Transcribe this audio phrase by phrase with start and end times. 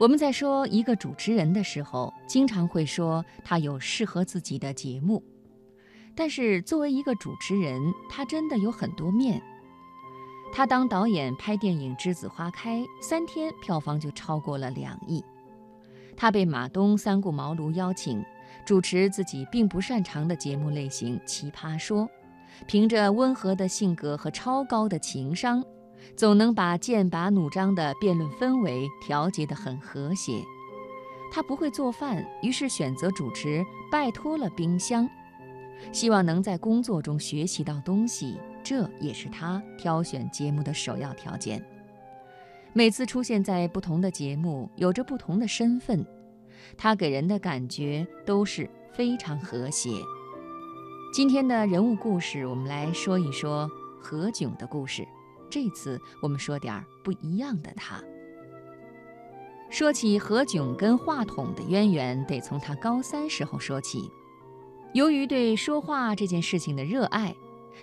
[0.00, 5.22] 我们在说一个主持人的时候，经常会说他有适合自己的节目，
[6.14, 9.42] 但是作为一个主持人，他真的有很多面。
[10.54, 15.22] 他当导演拍电影《栀子花开》，三天票房就超过了两亿。
[16.16, 18.24] 他被马东、三顾茅庐邀请
[18.64, 22.04] 主持自己并不擅长的节目类型《奇葩说》，
[22.66, 25.62] 凭着温和的性格和超高的情商。
[26.16, 30.44] 总能把剑拔弩张的辩论氛围调节得很和谐。
[31.32, 35.08] 他不会做饭，于是选择主持，拜托了冰箱，
[35.92, 41.64] 希望能在工作中学习到东西，这也是他挑选节目的首要条件。
[42.72, 46.04] 每次出现在不同的节目，有着不同的身份，
[46.76, 49.90] 他给人的感觉都是非常和谐。
[51.12, 53.68] 今天的人物故事，我们来说一说
[54.00, 55.06] 何炅的故事。
[55.50, 58.00] 这次我们说点儿不一样的他。
[59.68, 64.10] 说起何炅跟话筒的渊源，得从他高三时候说起。
[64.94, 67.32] 由于对说话这件事情的热爱，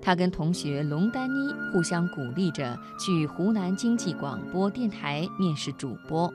[0.00, 6.32] 他跟同学龙丹妮互相鼓励着去湖南经济广播电台面试主播。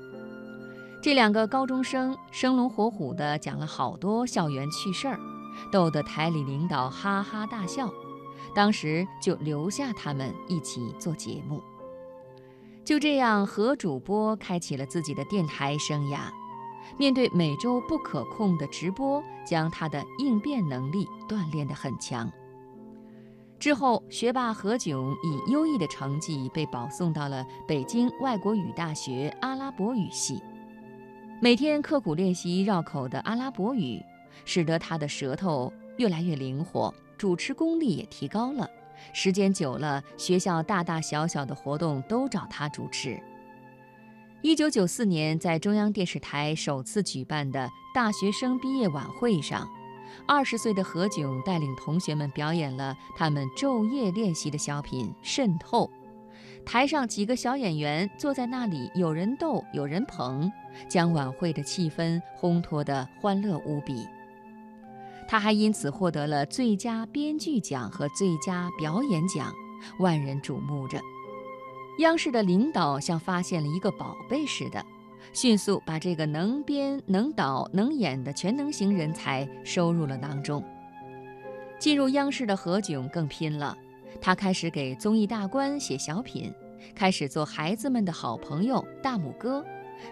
[1.01, 5.19] 这两个高中生生龙活虎地讲了好多校园趣事儿，
[5.71, 7.91] 逗得台里领导哈哈大笑。
[8.53, 11.61] 当时就留下他们一起做节目，
[12.83, 16.21] 就这样何主播开启了自己的电台生涯。
[16.97, 22.31] 面对每周不可控的直播，将他的应变能力锻炼得很强。
[23.59, 30.41] 之后，学霸何炅以优异的成绩被保送到了北京外国语大学阿拉伯语系，
[31.41, 34.01] 每天刻苦练习绕口的阿拉伯语，
[34.45, 36.93] 使得他的舌头越来越灵活。
[37.19, 38.67] 主持功力也提高了，
[39.11, 43.21] 时间久了，学校大大小小的活动都找他主持。
[44.41, 49.67] 一九九四年，在中央电视台首次举办的大学生毕业晚会上，
[50.25, 55.85] 二十岁的何炅带领同学们表演了他们昼夜练习的小品《渗透》。
[56.65, 60.49] 台上几个小演员坐在那里，有人逗，有人捧，
[60.87, 64.07] 将晚会的气氛烘托得欢乐无比。
[65.29, 69.53] 他还因此获得了最佳编剧奖和最佳表演奖，
[69.99, 70.99] 万人瞩目着。
[71.99, 74.83] 央视的领导像发现了一个宝贝似的，
[75.31, 80.63] 迅速把这个能编能导能演的全能型人才收入了囊中。
[81.77, 83.77] 进入央视的何炅更拼了，
[84.19, 86.51] 他开始给综艺大观写小品，
[86.95, 89.63] 开始做孩子们的好朋友大拇哥，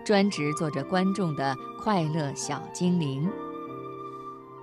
[0.06, 3.28] 专职做着观众的快乐小精灵。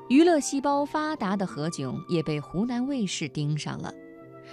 [0.08, 3.90] 娱乐细胞发达的何炅也被湖南卫视盯上了，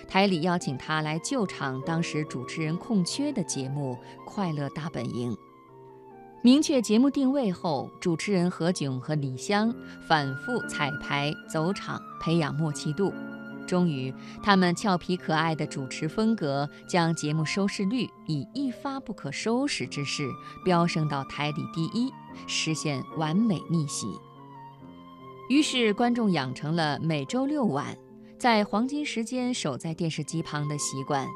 [0.08, 5.32] 台里邀请他来救场当时主持人空缺的节目《快乐大本营》。
[6.42, 9.74] 明确节目定位后，主持人何炅和李湘
[10.08, 13.14] 反复彩排走场，培养默契度。
[13.68, 20.30] 终于，他们俏皮可爱的主持风格将节目收视率以一发不可收拾之势
[20.64, 22.10] 飙升到台里第一，
[22.48, 24.08] 实现完美逆袭。
[25.52, 27.94] 于是，观众养成了每周六晚
[28.40, 31.28] 在黄金时间守在电视机旁的习惯，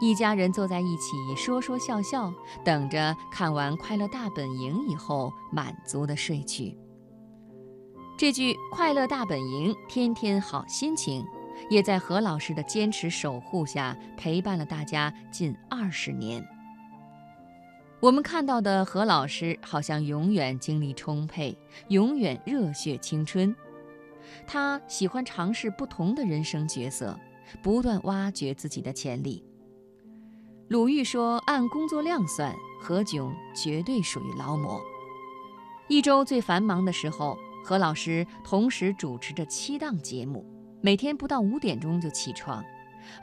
[0.00, 2.34] 一家人坐在一起说说笑笑，
[2.64, 6.76] 等着看完《快乐大本营》以后满足的睡去。
[8.18, 11.24] 这句“快乐大本营，天天好心情”，
[11.70, 16.44] 也在何老师的坚持守护下陪伴了大家近二十年。
[18.04, 21.56] 我们看到的何老师好像永远精力充沛，
[21.88, 23.56] 永远热血青春。
[24.46, 27.18] 他喜欢尝试不同的人生角色，
[27.62, 29.42] 不断挖掘自己的潜力。
[30.68, 34.78] 鲁豫说：“按工作量算，何炅绝对属于劳模。
[35.88, 40.44] 一周最繁忙的时候，何老师同时主持着七档节目，
[40.82, 42.62] 每天不到五点钟就起床，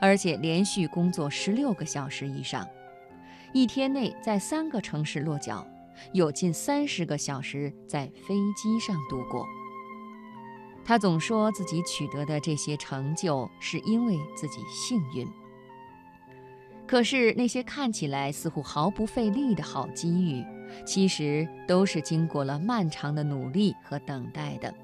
[0.00, 2.66] 而且连续工作十六个小时以上。”
[3.52, 5.66] 一天内在三个城市落脚，
[6.14, 9.46] 有近三十个小时在飞机上度过。
[10.84, 15.28] 他总说自己取得的这些成就是因为自己幸运。
[16.86, 20.44] 可是那些看起来似乎毫不费力的好机遇，
[20.86, 24.74] 其实都是经过了漫长的努力和等待的，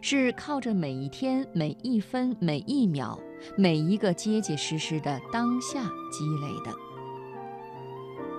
[0.00, 3.18] 是靠着每一天、每一分、每一秒、
[3.56, 6.74] 每一个结结实实的当下积累的。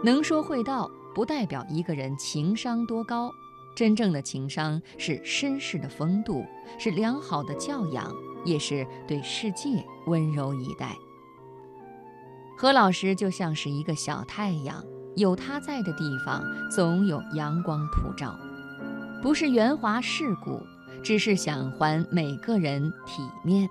[0.03, 3.31] 能说会道不代表一个人情商多高，
[3.75, 6.43] 真正的情商是绅士的风度，
[6.79, 8.11] 是良好的教养，
[8.43, 10.95] 也是对世界温柔以待。
[12.57, 14.83] 何老师就像是一个小太阳，
[15.15, 18.35] 有他在的地方，总有阳光普照。
[19.21, 20.59] 不是圆滑世故，
[21.03, 23.69] 只是想还每个人体面。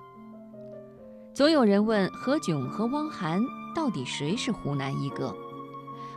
[1.33, 3.41] 总有人问何炅和汪涵
[3.75, 5.35] 到底谁是湖南一哥？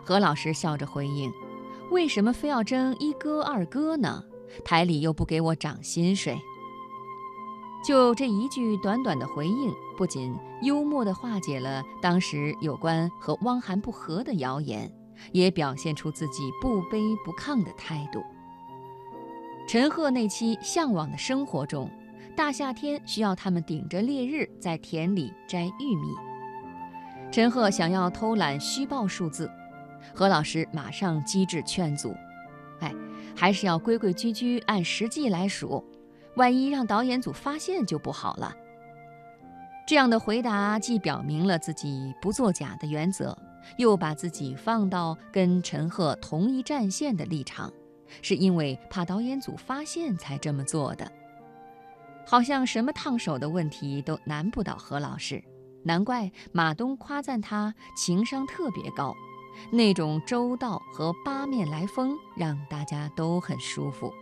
[0.04, 1.32] 何老师笑着回应
[1.90, 4.22] ：“为什么非要争一哥二哥呢？
[4.64, 6.38] 台里又不给我涨薪水。”
[7.86, 14.90] 就这一句短短的回应，不仅幽默地化解了当时有关和汪涵不和的谣言，
[15.32, 18.22] 也表现出自己不卑不亢的态度。
[19.66, 21.90] 陈赫那期《向往的生活》中，
[22.36, 26.08] 大夏天需要他们顶着烈日在田里摘玉米。
[27.30, 29.50] 陈赫想要偷懒虚报数字，
[30.12, 32.14] 何老师马上机智劝阻
[32.80, 32.92] ：“哎，
[33.36, 35.84] 还是要规规矩矩按实际来数，
[36.36, 38.54] 万一让导演组发现就不好了。”
[39.86, 43.36] 这样的回答既表明了自己不作假的原则，
[43.76, 47.72] 又把自己放到跟陈赫同一战线的立场。
[48.22, 51.10] 是因为怕导演组发现才这么做的，
[52.24, 55.42] 好像什么烫手的问题都难不倒何老师，
[55.82, 59.12] 难怪马东夸赞他情商特别高，
[59.70, 64.12] 那种周到和八面来风让大家都很舒服。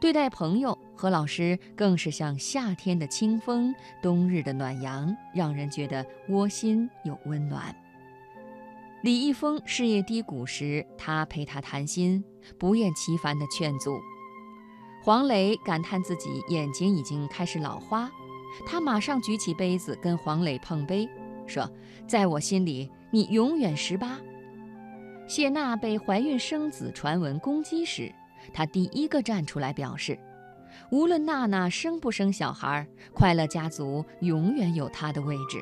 [0.00, 7.74] 对待朋友，何老师更是像夏天的清风，冬日的暖阳，让人觉得窝心又温暖。
[9.02, 12.22] 李易峰事业低谷时，他陪他谈心，
[12.58, 13.98] 不厌其烦地劝阻。
[15.02, 18.10] 黄磊感叹自己眼睛已经开始老花，
[18.66, 21.08] 他马上举起杯子跟黄磊碰杯，
[21.46, 21.70] 说
[22.08, 24.18] ：“在我心里，你永远十八。”
[25.28, 28.12] 谢娜被怀孕生子传闻攻击时，
[28.52, 30.18] 他第一个站出来表示
[30.90, 35.60] ：“无论娜娜生不生小孩，快乐家族永远有她的位置。”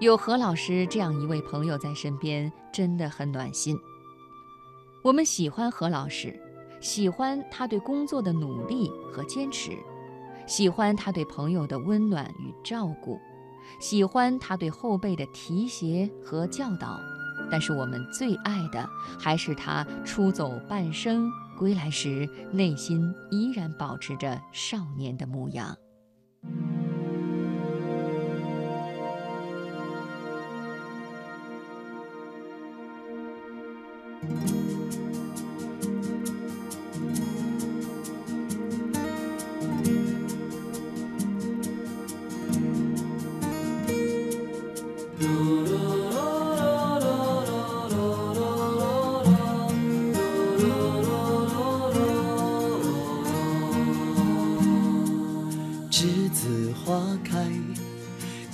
[0.00, 3.78] 有何老师这样一位朋友在身边，真的很暖心。
[5.02, 6.34] 我们喜欢何老师，
[6.80, 9.72] 喜欢他对工作的努力和坚持，
[10.46, 13.20] 喜欢他对朋友的温暖与照顾，
[13.80, 17.00] 喜欢他对后辈的提携和教导。
[17.50, 18.88] 但是我们最爱的，
[19.18, 25.76] 还是他出走半生归来时，内心依然保持着少年的模样。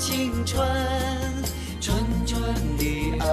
[0.00, 0.66] 青春，
[1.78, 2.42] 纯纯
[2.78, 3.26] 的爱。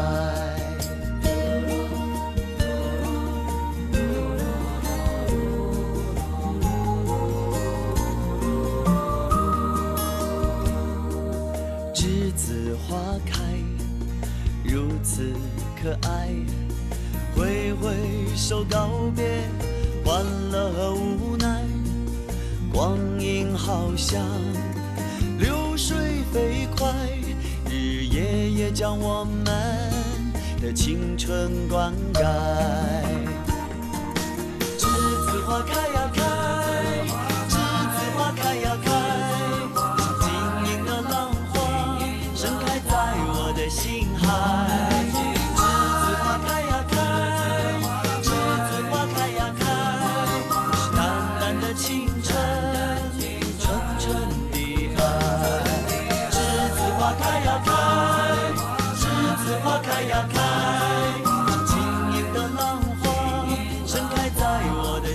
[11.93, 13.41] 栀子花开，
[14.65, 15.31] 如此
[15.81, 16.35] 可爱。
[17.33, 17.95] 挥挥
[18.35, 19.23] 手告别，
[20.03, 20.21] 欢
[20.51, 21.63] 乐和无奈。
[22.73, 24.21] 光阴好像
[26.37, 26.93] 飞快，
[27.67, 29.43] 日夜夜将我们
[30.61, 32.21] 的青春灌溉。
[34.77, 34.85] 栀
[35.31, 36.06] 子花开呀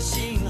[0.02, 0.41] 心。